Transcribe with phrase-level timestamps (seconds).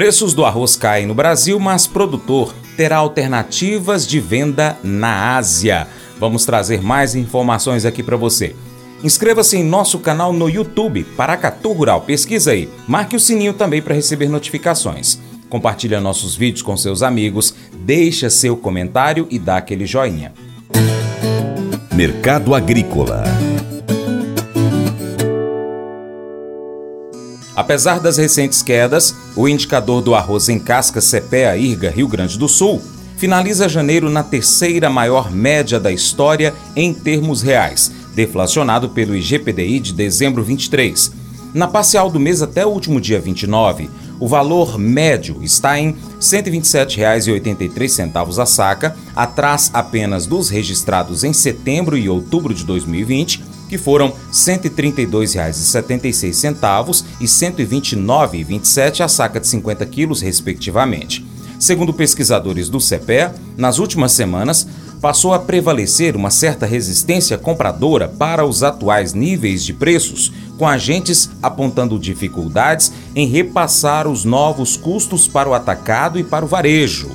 [0.00, 5.86] Preços do arroz caem no Brasil, mas produtor terá alternativas de venda na Ásia.
[6.18, 8.56] Vamos trazer mais informações aqui para você.
[9.04, 12.00] Inscreva-se em nosso canal no YouTube, Paracatu Rural.
[12.00, 12.66] Pesquisa aí.
[12.88, 15.18] Marque o sininho também para receber notificações.
[15.50, 20.32] Compartilhe nossos vídeos com seus amigos, deixa seu comentário e dá aquele joinha.
[21.92, 23.22] Mercado Agrícola
[27.60, 32.48] Apesar das recentes quedas, o indicador do arroz em casca CPEA IRGA Rio Grande do
[32.48, 32.80] Sul
[33.18, 39.92] finaliza janeiro na terceira maior média da história em termos reais, deflacionado pelo IGPDI de
[39.92, 41.12] dezembro 23.
[41.52, 45.96] Na parcial do mês até o último dia 29, o valor médio está em R$
[46.18, 54.08] 127,83 a saca, atrás apenas dos registrados em setembro e outubro de 2020 que foram
[54.08, 61.24] R$ 132,76 e R$ 129,27 a saca de 50 quilos, respectivamente.
[61.56, 64.66] Segundo pesquisadores do CEPE, nas últimas semanas
[65.00, 71.30] passou a prevalecer uma certa resistência compradora para os atuais níveis de preços, com agentes
[71.40, 77.12] apontando dificuldades em repassar os novos custos para o atacado e para o varejo.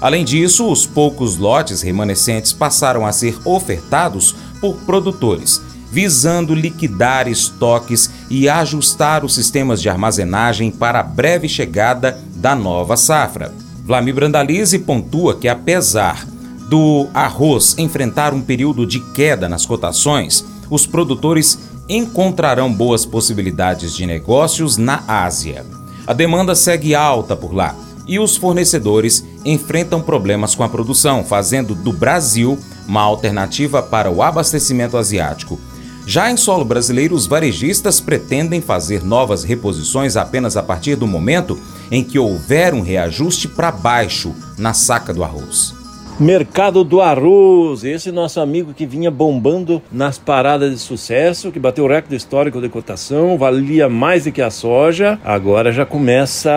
[0.00, 8.10] Além disso, os poucos lotes remanescentes passaram a ser ofertados por produtores visando liquidar estoques
[8.30, 13.52] e ajustar os sistemas de armazenagem para a breve chegada da nova safra.
[13.84, 16.26] Vlamir Brandalize pontua que, apesar
[16.70, 24.06] do arroz enfrentar um período de queda nas cotações, os produtores encontrarão boas possibilidades de
[24.06, 25.66] negócios na Ásia.
[26.06, 27.76] A demanda segue alta por lá
[28.08, 34.22] e os fornecedores enfrentam problemas com a produção, fazendo do Brasil uma alternativa para o
[34.22, 35.60] abastecimento asiático
[36.06, 41.58] já em solo brasileiro, os varejistas pretendem fazer novas reposições apenas a partir do momento
[41.90, 45.74] em que houver um reajuste para baixo na saca do arroz.
[46.20, 51.84] Mercado do Arroz, esse nosso amigo que vinha bombando nas paradas de sucesso, que bateu
[51.84, 56.50] o recorde histórico de cotação, valia mais do que a soja, agora já começa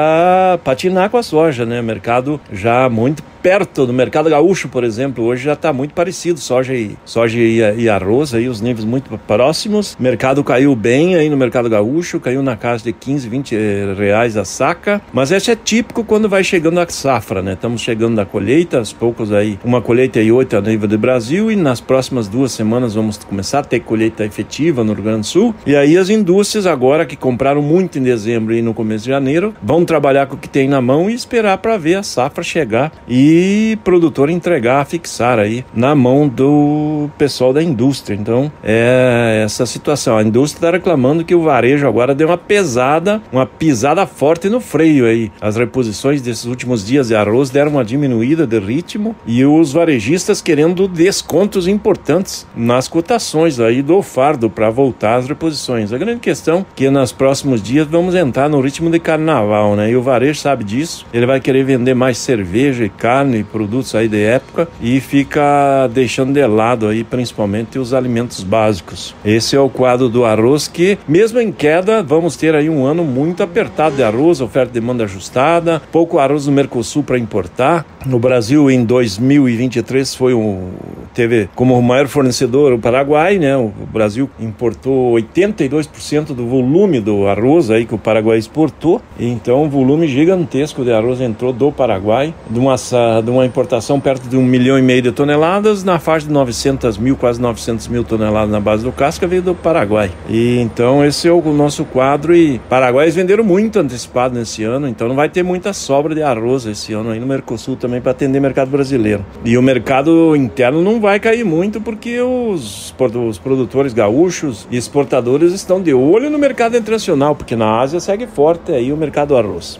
[0.53, 1.81] a patinar com a soja, né?
[1.81, 6.73] Mercado já muito perto do mercado gaúcho, por exemplo, hoje já está muito parecido, soja
[6.73, 9.93] e soja e, e, arroz aí os níveis muito próximos.
[9.99, 13.95] O mercado caiu bem aí no mercado gaúcho, caiu na casa de 15, 20 eh,
[13.95, 17.53] reais a saca, mas esse é típico quando vai chegando a safra, né?
[17.53, 21.51] Estamos chegando na colheita, aos poucos aí, uma colheita e oito a nível do Brasil
[21.51, 25.27] e nas próximas duas semanas vamos começar a ter colheita efetiva no Rio Grande do
[25.27, 25.53] Sul.
[25.67, 29.53] E aí as indústrias agora que compraram muito em dezembro e no começo de janeiro
[29.61, 32.91] vão trabalhar com o que tem na mão e esperar para ver a safra chegar
[33.07, 38.15] e e produtor entregar, fixar aí na mão do pessoal da indústria.
[38.15, 40.17] Então, é essa situação.
[40.17, 44.61] A indústria está reclamando que o varejo agora deu uma pesada, uma pisada forte no
[44.61, 45.31] freio aí.
[45.41, 50.41] As reposições desses últimos dias de arroz deram uma diminuída de ritmo e os varejistas
[50.41, 55.91] querendo descontos importantes nas cotações aí do fardo para voltar às reposições.
[55.91, 59.91] A grande questão é que nos próximos dias vamos entrar no ritmo de carnaval, né?
[59.91, 61.05] E o varejo sabe disso.
[61.13, 65.87] Ele vai querer vender mais cerveja e carne carne, produtos aí de época e fica
[65.91, 69.15] deixando de lado aí principalmente os alimentos básicos.
[69.25, 73.03] Esse é o quadro do arroz que, mesmo em queda, vamos ter aí um ano
[73.03, 77.85] muito apertado de arroz, oferta e demanda ajustada, pouco arroz no Mercosul para importar.
[78.05, 80.69] No Brasil, em 2023, foi um,
[81.13, 83.57] teve como maior fornecedor o Paraguai, né?
[83.57, 89.69] O Brasil importou 82% do volume do arroz aí que o Paraguai exportou, então um
[89.69, 92.77] volume gigantesco de arroz entrou do Paraguai, de uma
[93.21, 96.97] de uma importação perto de um milhão e meio de toneladas, na faixa de 900
[96.97, 100.11] mil, quase 900 mil toneladas na base do casca, veio do Paraguai.
[100.29, 105.07] E então esse é o nosso quadro e paraguaios venderam muito antecipado nesse ano, então
[105.07, 108.39] não vai ter muita sobra de arroz esse ano aí no Mercosul também para atender
[108.39, 109.25] o mercado brasileiro.
[109.43, 112.93] E o mercado interno não vai cair muito porque os,
[113.27, 118.27] os produtores gaúchos e exportadores estão de olho no mercado internacional, porque na Ásia segue
[118.27, 119.79] forte aí o mercado do arroz.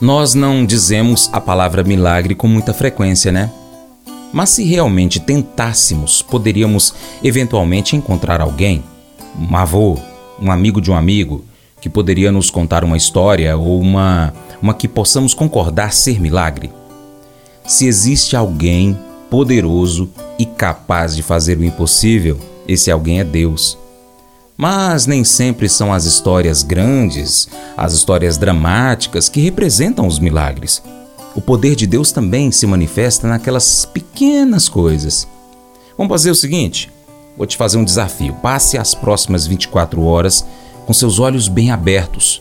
[0.00, 3.50] Nós não dizemos a palavra milagre com muita frequência, né?
[4.34, 6.92] Mas se realmente tentássemos, poderíamos
[7.22, 8.82] eventualmente encontrar alguém,
[9.38, 9.96] um avô,
[10.42, 11.44] um amigo de um amigo,
[11.80, 16.72] que poderia nos contar uma história ou uma, uma que possamos concordar ser milagre.
[17.64, 18.98] Se existe alguém
[19.30, 22.36] poderoso e capaz de fazer o impossível,
[22.66, 23.78] esse alguém é Deus.
[24.56, 30.82] Mas nem sempre são as histórias grandes, as histórias dramáticas que representam os milagres.
[31.34, 35.26] O poder de Deus também se manifesta naquelas pequenas coisas.
[35.98, 36.90] Vamos fazer o seguinte:
[37.36, 38.34] vou te fazer um desafio.
[38.34, 40.44] Passe as próximas 24 horas
[40.86, 42.40] com seus olhos bem abertos.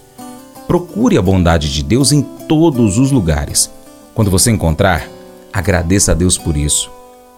[0.67, 3.69] Procure a bondade de Deus em todos os lugares.
[4.13, 5.07] Quando você encontrar,
[5.51, 6.91] agradeça a Deus por isso.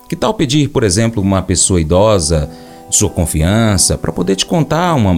[0.09, 2.49] Que tal pedir, por exemplo, uma pessoa idosa
[2.89, 5.11] de sua confiança para poder te contar uma,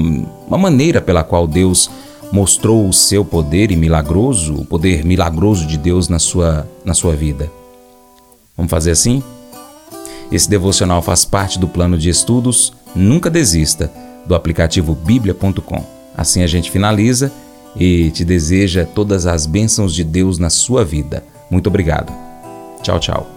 [0.48, 1.90] uma maneira pela qual Deus
[2.32, 7.16] mostrou o seu poder e milagroso, o poder milagroso de Deus na sua, na sua
[7.16, 7.52] vida.
[8.56, 9.24] Vamos fazer assim?
[10.32, 13.92] Esse devocional faz parte do plano de estudos Nunca Desista,
[14.26, 15.84] do aplicativo bíblia.com.
[16.16, 17.32] Assim a gente finaliza
[17.76, 21.24] e te deseja todas as bênçãos de Deus na sua vida.
[21.50, 22.12] Muito obrigado.
[22.82, 23.37] Tchau, tchau.